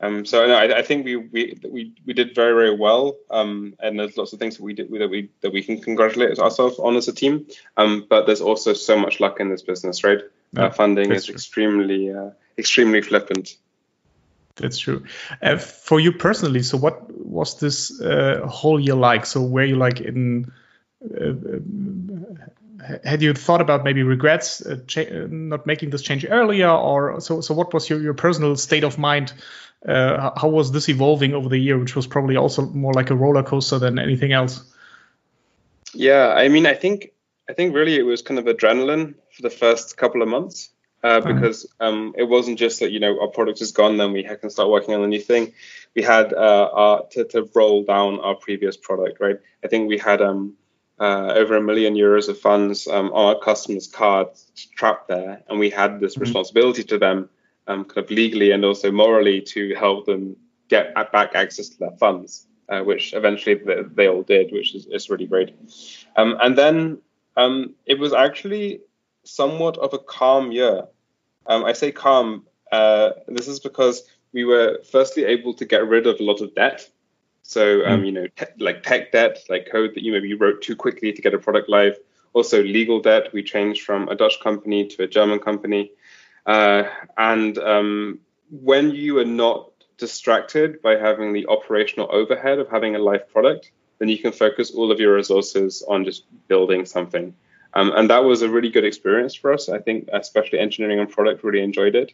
Um, 0.00 0.24
so 0.24 0.46
no, 0.46 0.54
I, 0.54 0.78
I, 0.78 0.82
think 0.82 1.04
we, 1.04 1.16
we 1.16 1.58
we 1.70 1.92
we 2.04 2.12
did 2.12 2.34
very 2.34 2.54
very 2.54 2.76
well, 2.76 3.16
um, 3.30 3.74
and 3.78 3.98
there's 3.98 4.16
lots 4.16 4.32
of 4.32 4.40
things 4.40 4.56
that 4.56 4.62
we 4.62 4.74
did 4.74 4.90
that 4.90 5.08
we 5.08 5.30
that 5.42 5.52
we 5.52 5.62
can 5.62 5.80
congratulate 5.80 6.38
ourselves 6.38 6.78
on 6.78 6.96
as 6.96 7.06
a 7.06 7.12
team. 7.12 7.46
Um, 7.76 8.06
but 8.08 8.26
there's 8.26 8.40
also 8.40 8.72
so 8.72 8.98
much 8.98 9.20
luck 9.20 9.38
in 9.38 9.48
this 9.48 9.62
business, 9.62 10.02
right? 10.02 10.20
Yeah, 10.54 10.64
uh, 10.64 10.70
funding 10.70 11.12
is 11.12 11.26
true. 11.26 11.34
extremely 11.34 12.10
uh, 12.10 12.30
extremely 12.58 13.00
flippant. 13.00 13.56
That's 14.56 14.78
true. 14.78 15.04
Uh, 15.40 15.56
for 15.56 15.98
you 15.98 16.12
personally, 16.12 16.62
so 16.62 16.76
what 16.76 17.10
was 17.12 17.58
this 17.58 18.00
uh, 18.00 18.46
whole 18.46 18.78
year 18.78 18.94
like? 18.94 19.26
So 19.26 19.42
were 19.42 19.64
you 19.64 19.76
like 19.76 20.00
in? 20.00 20.52
Uh, 21.02 21.42
had 23.04 23.22
you 23.22 23.32
thought 23.32 23.60
about 23.60 23.84
maybe 23.84 24.02
regrets 24.02 24.60
uh, 24.64 24.76
not 25.30 25.66
making 25.66 25.90
this 25.90 26.02
change 26.02 26.26
earlier, 26.28 26.68
or 26.68 27.20
so? 27.20 27.40
So 27.40 27.54
what 27.54 27.72
was 27.72 27.88
your, 27.88 28.00
your 28.00 28.14
personal 28.14 28.56
state 28.56 28.84
of 28.84 28.98
mind 28.98 29.32
uh, 29.86 30.30
how 30.38 30.48
was 30.48 30.70
this 30.70 30.88
evolving 30.88 31.34
over 31.34 31.48
the 31.48 31.58
year, 31.58 31.78
which 31.78 31.96
was 31.96 32.06
probably 32.06 32.36
also 32.36 32.66
more 32.66 32.92
like 32.92 33.10
a 33.10 33.14
roller 33.14 33.42
coaster 33.42 33.78
than 33.78 33.98
anything 33.98 34.32
else? 34.32 34.62
Yeah, 35.92 36.28
I 36.28 36.48
mean, 36.48 36.66
I 36.66 36.74
think 36.74 37.12
I 37.48 37.52
think 37.52 37.74
really 37.74 37.96
it 37.96 38.02
was 38.02 38.22
kind 38.22 38.38
of 38.38 38.46
adrenaline 38.46 39.14
for 39.34 39.42
the 39.42 39.50
first 39.50 39.96
couple 39.96 40.22
of 40.22 40.28
months 40.28 40.70
uh, 41.02 41.20
because 41.20 41.66
um, 41.80 42.14
it 42.16 42.24
wasn't 42.24 42.58
just 42.58 42.80
that 42.80 42.92
you 42.92 43.00
know 43.00 43.20
our 43.20 43.28
product 43.28 43.60
is 43.60 43.72
gone, 43.72 43.96
then 43.96 44.12
we 44.12 44.22
can 44.22 44.50
start 44.50 44.70
working 44.70 44.94
on 44.94 45.02
a 45.02 45.06
new 45.06 45.20
thing. 45.20 45.52
We 45.94 46.02
had 46.02 46.32
uh, 46.32 46.70
our, 46.72 47.06
to, 47.12 47.24
to 47.24 47.50
roll 47.54 47.84
down 47.84 48.20
our 48.20 48.34
previous 48.34 48.76
product, 48.76 49.20
right? 49.20 49.38
I 49.64 49.68
think 49.68 49.88
we 49.88 49.98
had 49.98 50.22
um, 50.22 50.54
uh, 51.00 51.32
over 51.34 51.56
a 51.56 51.62
million 51.62 51.94
euros 51.94 52.28
of 52.28 52.38
funds 52.38 52.86
um, 52.86 53.12
on 53.12 53.34
our 53.34 53.40
customers' 53.40 53.88
cards 53.88 54.46
trapped 54.76 55.08
there, 55.08 55.42
and 55.48 55.58
we 55.58 55.70
had 55.70 56.00
this 56.00 56.14
mm-hmm. 56.14 56.22
responsibility 56.22 56.84
to 56.84 56.98
them 56.98 57.28
um, 57.66 57.84
kind 57.84 58.04
of 58.04 58.10
legally 58.10 58.52
and 58.52 58.64
also 58.64 58.90
morally 58.90 59.40
to 59.40 59.74
help 59.74 60.06
them 60.06 60.36
get 60.68 60.94
back 61.12 61.34
access 61.34 61.68
to 61.68 61.78
their 61.78 61.96
funds, 61.98 62.46
uh, 62.68 62.80
which 62.80 63.12
eventually 63.12 63.56
they, 63.56 63.82
they, 63.94 64.08
all 64.08 64.22
did, 64.22 64.52
which 64.52 64.74
is, 64.74 64.86
is 64.86 65.10
really 65.10 65.26
great. 65.26 65.54
Um, 66.16 66.38
and 66.40 66.56
then 66.56 66.98
um, 67.36 67.74
it 67.84 67.98
was 67.98 68.12
actually 68.12 68.80
somewhat 69.24 69.78
of 69.78 69.92
a 69.94 69.98
calm 69.98 70.52
year. 70.52 70.84
Um, 71.46 71.64
I 71.64 71.72
say 71.72 71.92
calm. 71.92 72.46
Uh, 72.70 73.10
this 73.28 73.48
is 73.48 73.60
because 73.60 74.04
we 74.32 74.44
were 74.44 74.80
firstly 74.90 75.24
able 75.24 75.54
to 75.54 75.64
get 75.64 75.86
rid 75.86 76.06
of 76.06 76.20
a 76.20 76.22
lot 76.22 76.40
of 76.40 76.54
debt. 76.54 76.88
So, 77.42 77.80
mm. 77.80 78.06
you 78.06 78.12
know, 78.12 78.26
te- 78.28 78.46
like 78.58 78.82
tech 78.82 79.12
debt, 79.12 79.38
like 79.48 79.68
code 79.70 79.94
that 79.94 80.02
you 80.02 80.12
maybe 80.12 80.34
wrote 80.34 80.62
too 80.62 80.76
quickly 80.76 81.12
to 81.12 81.22
get 81.22 81.34
a 81.34 81.38
product 81.38 81.68
live. 81.68 81.98
Also, 82.32 82.62
legal 82.62 83.00
debt. 83.00 83.32
We 83.32 83.42
changed 83.42 83.82
from 83.82 84.08
a 84.08 84.14
Dutch 84.14 84.40
company 84.40 84.86
to 84.88 85.02
a 85.02 85.06
German 85.06 85.38
company. 85.38 85.90
Uh, 86.46 86.84
and 87.18 87.58
um, 87.58 88.20
when 88.50 88.90
you 88.92 89.18
are 89.18 89.24
not 89.24 89.70
distracted 89.98 90.80
by 90.82 90.96
having 90.96 91.32
the 91.32 91.46
operational 91.46 92.08
overhead 92.10 92.58
of 92.58 92.68
having 92.70 92.96
a 92.96 92.98
live 92.98 93.28
product, 93.30 93.70
then 93.98 94.08
you 94.08 94.18
can 94.18 94.32
focus 94.32 94.70
all 94.70 94.90
of 94.90 94.98
your 94.98 95.14
resources 95.14 95.84
on 95.86 96.04
just 96.04 96.24
building 96.48 96.84
something. 96.86 97.34
Um, 97.74 97.92
and 97.94 98.10
that 98.10 98.24
was 98.24 98.42
a 98.42 98.48
really 98.48 98.68
good 98.68 98.84
experience 98.84 99.34
for 99.34 99.52
us. 99.52 99.68
I 99.68 99.78
think, 99.78 100.08
especially 100.12 100.58
engineering 100.58 101.00
and 101.00 101.08
product, 101.08 101.42
really 101.44 101.62
enjoyed 101.62 101.94
it. 101.94 102.12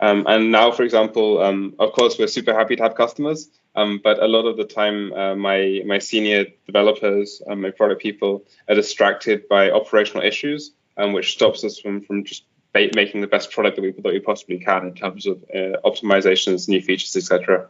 Um, 0.00 0.24
and 0.26 0.50
now, 0.50 0.70
for 0.72 0.82
example, 0.82 1.40
um, 1.42 1.74
of 1.78 1.92
course, 1.92 2.18
we're 2.18 2.26
super 2.26 2.54
happy 2.54 2.76
to 2.76 2.82
have 2.82 2.94
customers, 2.94 3.48
um, 3.74 4.00
but 4.02 4.22
a 4.22 4.26
lot 4.26 4.46
of 4.46 4.56
the 4.56 4.64
time, 4.64 5.12
uh, 5.12 5.34
my 5.34 5.82
my 5.86 5.98
senior 5.98 6.46
developers, 6.66 7.42
um, 7.48 7.62
my 7.62 7.70
product 7.70 8.02
people, 8.02 8.44
are 8.68 8.74
distracted 8.74 9.48
by 9.48 9.70
operational 9.70 10.24
issues, 10.24 10.72
um, 10.96 11.12
which 11.12 11.32
stops 11.32 11.64
us 11.64 11.78
from 11.78 12.00
from 12.02 12.24
just 12.24 12.44
making 12.74 13.20
the 13.20 13.26
best 13.26 13.50
product 13.52 13.76
that 13.76 13.82
we 13.82 13.92
that 13.92 14.12
we 14.12 14.20
possibly 14.20 14.58
can 14.58 14.86
in 14.86 14.94
terms 14.94 15.26
of 15.26 15.42
uh, 15.54 15.78
optimizations, 15.84 16.68
new 16.68 16.80
features, 16.80 17.14
etc. 17.16 17.68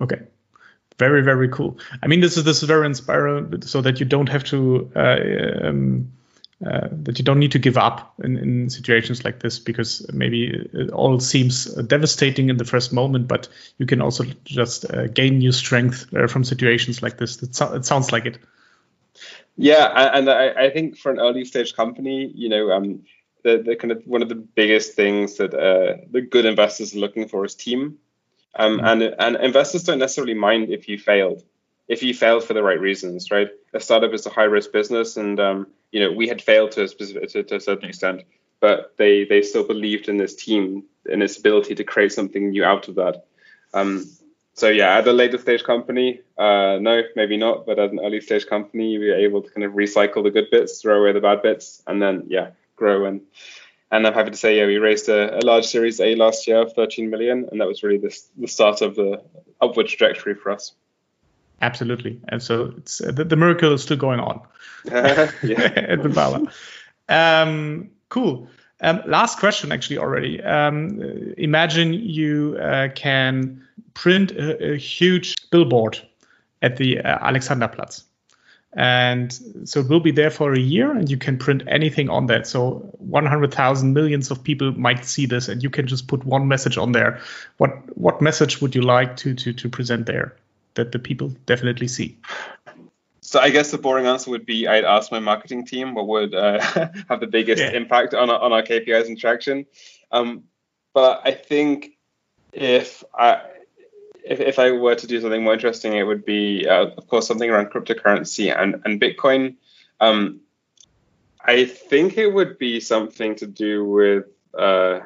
Okay, 0.00 0.22
very 0.98 1.22
very 1.22 1.48
cool. 1.48 1.78
I 2.02 2.06
mean, 2.06 2.20
this 2.20 2.36
is 2.36 2.44
this 2.44 2.62
is 2.62 2.68
very 2.68 2.86
inspiring, 2.86 3.62
so 3.62 3.80
that 3.82 4.00
you 4.00 4.06
don't 4.06 4.28
have 4.28 4.44
to. 4.44 4.90
Uh, 4.94 5.68
um, 5.68 6.12
uh, 6.64 6.86
that 6.92 7.18
you 7.18 7.24
don't 7.24 7.40
need 7.40 7.50
to 7.50 7.58
give 7.58 7.76
up 7.76 8.14
in, 8.22 8.36
in 8.38 8.70
situations 8.70 9.24
like 9.24 9.40
this 9.40 9.58
because 9.58 10.06
maybe 10.12 10.46
it 10.72 10.90
all 10.90 11.18
seems 11.18 11.64
devastating 11.64 12.50
in 12.50 12.56
the 12.56 12.64
first 12.64 12.92
moment, 12.92 13.26
but 13.26 13.48
you 13.78 13.86
can 13.86 14.00
also 14.00 14.22
just 14.44 14.88
uh, 14.92 15.08
gain 15.08 15.38
new 15.38 15.50
strength 15.50 16.06
uh, 16.14 16.28
from 16.28 16.44
situations 16.44 17.02
like 17.02 17.18
this. 17.18 17.42
It, 17.42 17.56
so, 17.56 17.74
it, 17.74 17.84
sounds 17.84 18.12
like 18.12 18.26
it. 18.26 18.38
Yeah, 19.56 19.86
and 20.14 20.30
I, 20.30 20.50
I, 20.50 20.70
think 20.70 20.98
for 20.98 21.10
an 21.10 21.18
early 21.18 21.44
stage 21.44 21.74
company, 21.74 22.30
you 22.32 22.48
know, 22.48 22.70
um, 22.70 23.02
the, 23.42 23.58
the 23.58 23.74
kind 23.74 23.90
of 23.90 24.02
one 24.06 24.22
of 24.22 24.28
the 24.28 24.36
biggest 24.36 24.94
things 24.94 25.38
that 25.38 25.52
uh, 25.52 25.96
the 26.12 26.20
good 26.20 26.44
investors 26.44 26.94
are 26.94 27.00
looking 27.00 27.26
for 27.26 27.44
is 27.44 27.56
team. 27.56 27.98
Um, 28.54 28.78
mm-hmm. 28.78 28.86
and 28.86 29.02
and 29.18 29.36
investors 29.36 29.84
don't 29.84 29.98
necessarily 29.98 30.34
mind 30.34 30.70
if 30.70 30.88
you 30.88 30.98
failed, 30.98 31.42
if 31.88 32.02
you 32.02 32.12
failed 32.14 32.44
for 32.44 32.54
the 32.54 32.62
right 32.62 32.80
reasons, 32.80 33.30
right? 33.30 33.48
A 33.72 33.80
startup 33.80 34.12
is 34.12 34.26
a 34.26 34.30
high 34.30 34.44
risk 34.44 34.72
business, 34.72 35.16
and 35.16 35.40
um, 35.40 35.66
you 35.90 36.00
know 36.00 36.12
we 36.12 36.28
had 36.28 36.42
failed 36.42 36.72
to 36.72 36.84
a 36.84 36.88
specific 36.88 37.30
to, 37.30 37.42
to, 37.44 37.56
a 37.56 37.60
certain 37.60 37.88
extent, 37.88 38.22
but 38.60 38.94
they 38.98 39.24
they 39.24 39.42
still 39.42 39.66
believed 39.66 40.08
in 40.08 40.18
this 40.18 40.34
team 40.34 40.84
and 41.10 41.22
its 41.22 41.38
ability 41.38 41.74
to 41.76 41.84
create 41.84 42.12
something 42.12 42.50
new 42.50 42.64
out 42.64 42.88
of 42.88 42.96
that. 42.96 43.24
Um, 43.74 44.06
so 44.54 44.68
yeah, 44.68 44.98
at 44.98 45.08
a 45.08 45.12
later 45.12 45.38
stage 45.38 45.64
company, 45.64 46.20
uh, 46.36 46.78
no, 46.78 47.02
maybe 47.16 47.38
not, 47.38 47.64
but 47.64 47.78
at 47.78 47.90
an 47.90 48.00
early 48.00 48.20
stage 48.20 48.46
company, 48.46 48.98
we 48.98 49.08
were 49.08 49.16
able 49.16 49.40
to 49.40 49.50
kind 49.50 49.64
of 49.64 49.72
recycle 49.72 50.22
the 50.22 50.30
good 50.30 50.50
bits, 50.50 50.82
throw 50.82 51.00
away 51.00 51.12
the 51.12 51.20
bad 51.20 51.40
bits, 51.40 51.82
and 51.86 52.02
then 52.02 52.24
yeah, 52.28 52.50
grow. 52.76 53.06
And 53.06 53.22
and 53.92 54.06
I'm 54.06 54.14
happy 54.14 54.30
to 54.30 54.36
say, 54.36 54.58
yeah, 54.58 54.66
we 54.66 54.78
raised 54.78 55.08
a, 55.10 55.38
a 55.38 55.42
large 55.44 55.66
Series 55.66 56.00
A 56.00 56.14
last 56.14 56.48
year 56.48 56.62
of 56.62 56.72
13 56.72 57.10
million, 57.10 57.46
and 57.52 57.60
that 57.60 57.68
was 57.68 57.82
really 57.82 57.98
the, 57.98 58.18
the 58.38 58.48
start 58.48 58.80
of 58.80 58.96
the 58.96 59.22
upward 59.60 59.86
trajectory 59.86 60.34
for 60.34 60.50
us. 60.50 60.72
Absolutely, 61.60 62.18
and 62.28 62.42
so 62.42 62.72
it's 62.78 63.00
uh, 63.02 63.12
the, 63.12 63.24
the, 63.24 63.36
miracle 63.36 63.72
is 63.72 63.82
still 63.82 63.98
going 63.98 64.18
on 64.18 64.40
at 64.90 65.28
Bitwala. 66.00 66.50
Um, 67.08 67.90
cool. 68.08 68.48
Um, 68.80 69.00
last 69.06 69.38
question, 69.38 69.70
actually, 69.70 69.98
already. 69.98 70.42
Um, 70.42 71.00
imagine 71.38 71.92
you 71.92 72.58
uh, 72.60 72.88
can 72.96 73.62
print 73.94 74.32
a, 74.32 74.72
a, 74.72 74.76
huge 74.76 75.36
billboard 75.50 76.00
at 76.62 76.78
the 76.78 76.98
uh, 76.98 77.18
Alexanderplatz 77.18 78.04
and 78.74 79.32
so 79.64 79.80
it 79.80 79.88
will 79.88 80.00
be 80.00 80.12
there 80.12 80.30
for 80.30 80.54
a 80.54 80.58
year 80.58 80.90
and 80.90 81.10
you 81.10 81.18
can 81.18 81.36
print 81.36 81.62
anything 81.66 82.08
on 82.08 82.26
that. 82.26 82.46
So 82.46 82.90
100000 82.98 83.92
millions 83.92 84.30
of 84.30 84.42
people 84.42 84.72
might 84.72 85.04
see 85.04 85.26
this 85.26 85.48
and 85.48 85.62
you 85.62 85.68
can 85.68 85.86
just 85.86 86.08
put 86.08 86.24
one 86.24 86.48
message 86.48 86.78
on 86.78 86.92
there. 86.92 87.20
What 87.58 87.70
what 87.98 88.22
message 88.22 88.62
would 88.62 88.74
you 88.74 88.82
like 88.82 89.16
to 89.18 89.34
to, 89.34 89.52
to 89.52 89.68
present 89.68 90.06
there 90.06 90.34
that 90.74 90.92
the 90.92 90.98
people 90.98 91.34
definitely 91.44 91.88
see? 91.88 92.16
So 93.20 93.40
i 93.40 93.50
guess 93.50 93.70
the 93.70 93.78
boring 93.78 94.06
answer 94.06 94.30
would 94.30 94.44
be 94.44 94.66
i'd 94.66 94.84
ask 94.84 95.10
my 95.10 95.20
marketing 95.20 95.64
team 95.64 95.94
what 95.94 96.06
would 96.06 96.34
uh, 96.34 96.60
have 97.08 97.20
the 97.20 97.26
biggest 97.26 97.62
yeah. 97.62 97.70
impact 97.70 98.14
on 98.14 98.28
our, 98.28 98.38
on 98.38 98.52
our 98.52 98.62
kpis 98.62 99.06
and 99.06 99.18
traction. 99.18 99.66
Um, 100.10 100.44
but 100.94 101.22
i 101.24 101.32
think 101.32 101.92
if 102.52 103.04
i 103.14 103.40
if, 104.24 104.40
if 104.40 104.58
I 104.58 104.72
were 104.72 104.94
to 104.94 105.06
do 105.06 105.20
something 105.20 105.42
more 105.42 105.54
interesting, 105.54 105.94
it 105.94 106.04
would 106.04 106.24
be, 106.24 106.66
uh, 106.66 106.86
of 106.96 107.06
course, 107.08 107.26
something 107.26 107.48
around 107.48 107.70
cryptocurrency 107.70 108.54
and, 108.56 108.82
and 108.84 109.00
Bitcoin. 109.00 109.56
Um, 110.00 110.40
I 111.44 111.64
think 111.64 112.16
it 112.16 112.28
would 112.28 112.58
be 112.58 112.80
something 112.80 113.34
to 113.36 113.46
do 113.46 113.84
with. 113.84 114.26
Uh, 114.56 115.00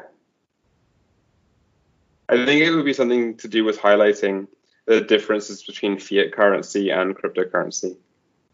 I 2.28 2.44
think 2.44 2.60
it 2.62 2.74
would 2.74 2.84
be 2.84 2.92
something 2.92 3.36
to 3.38 3.48
do 3.48 3.64
with 3.64 3.78
highlighting 3.78 4.48
the 4.86 5.00
differences 5.00 5.62
between 5.62 5.98
fiat 5.98 6.32
currency 6.32 6.90
and 6.90 7.16
cryptocurrency. 7.16 7.96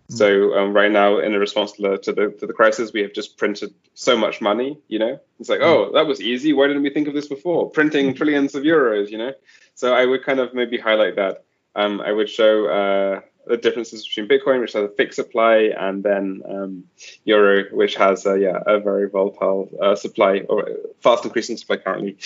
So 0.09 0.59
um, 0.59 0.75
right 0.75 0.91
now, 0.91 1.21
in 1.21 1.35
a 1.35 1.39
response 1.39 1.73
to 1.73 1.83
the, 1.83 1.99
to 1.99 2.13
the, 2.13 2.29
to 2.41 2.47
the 2.47 2.53
crisis, 2.53 2.93
we 2.93 3.01
have 3.01 3.15
just 3.15 3.39
printed 3.39 3.73
so 3.95 4.17
much 4.17 4.43
money. 4.43 4.79
You 4.89 4.99
know, 4.99 5.21
it's 5.41 5.49
like, 5.49 5.61
oh, 5.63 5.91
that 5.95 6.07
was 6.07 6.21
easy. 6.21 6.53
Why 6.53 6.67
didn't 6.67 6.83
we 6.83 6.91
think 6.91 7.09
of 7.09 7.15
this 7.15 7.29
before? 7.29 7.71
Printing 7.71 8.15
trillions 8.15 8.55
of 8.55 8.63
euros. 8.63 9.09
You 9.09 9.19
know, 9.19 9.33
so 9.75 9.95
I 9.95 10.07
would 10.07 10.25
kind 10.25 10.41
of 10.41 10.55
maybe 10.55 10.79
highlight 10.79 11.17
that. 11.17 11.45
Um, 11.75 12.01
I 12.01 12.13
would 12.13 12.29
show 12.29 12.67
uh, 12.67 13.21
the 13.47 13.57
differences 13.57 14.07
between 14.07 14.29
Bitcoin, 14.29 14.61
which 14.61 14.75
has 14.75 14.85
a 14.85 14.89
fixed 14.89 15.17
supply, 15.17 15.73
and 15.77 16.03
then 16.03 16.43
um, 16.49 16.85
Euro, 17.25 17.65
which 17.73 17.97
has 17.97 18.27
a, 18.27 18.39
yeah 18.39 18.63
a 18.67 18.79
very 18.79 19.09
volatile 19.09 19.71
uh, 19.81 19.95
supply 19.95 20.41
or 20.49 20.69
fast 21.01 21.25
increasing 21.25 21.57
supply 21.57 21.77
currently. 21.77 22.17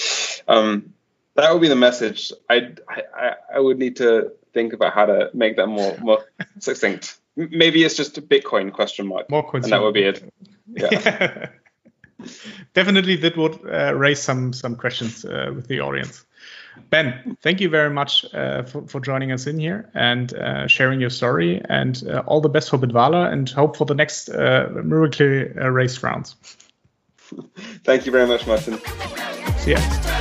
Um, 0.48 0.92
that 1.34 1.52
would 1.52 1.62
be 1.62 1.68
the 1.68 1.76
message. 1.76 2.32
I, 2.50 2.72
I 2.88 3.34
I 3.54 3.60
would 3.60 3.78
need 3.78 3.96
to 3.96 4.32
think 4.52 4.72
about 4.72 4.92
how 4.94 5.06
to 5.06 5.30
make 5.34 5.56
that 5.56 5.68
more 5.68 5.96
more 6.00 6.24
succinct. 6.58 7.18
Maybe 7.36 7.84
it's 7.84 7.96
just 7.96 8.18
a 8.18 8.22
Bitcoin 8.22 8.72
question 8.72 9.06
mark. 9.06 9.30
More 9.30 9.48
and 9.54 9.64
that 9.64 9.82
would 9.82 9.94
be 9.94 10.04
it. 10.04 10.32
Yeah. 10.68 11.48
Definitely, 12.74 13.16
that 13.16 13.36
would 13.36 13.60
uh, 13.66 13.94
raise 13.94 14.20
some 14.20 14.52
some 14.52 14.76
questions 14.76 15.24
uh, 15.24 15.52
with 15.54 15.68
the 15.68 15.80
audience. 15.80 16.25
Ben, 16.90 17.36
thank 17.42 17.60
you 17.60 17.68
very 17.68 17.90
much 17.90 18.24
uh, 18.34 18.62
for, 18.62 18.86
for 18.86 19.00
joining 19.00 19.32
us 19.32 19.46
in 19.46 19.58
here 19.58 19.90
and 19.94 20.34
uh, 20.34 20.66
sharing 20.66 21.00
your 21.00 21.10
story. 21.10 21.60
And 21.68 22.02
uh, 22.08 22.22
all 22.26 22.40
the 22.40 22.48
best 22.48 22.70
for 22.70 22.78
Bitwala 22.78 23.32
and 23.32 23.48
hope 23.48 23.76
for 23.76 23.84
the 23.84 23.94
next 23.94 24.28
uh, 24.28 24.68
miracle 24.84 25.26
race 25.70 26.02
rounds. 26.02 26.36
Thank 27.84 28.06
you 28.06 28.12
very 28.12 28.26
much, 28.26 28.46
Martin. 28.46 28.78
See 29.58 29.72
ya. 29.72 30.15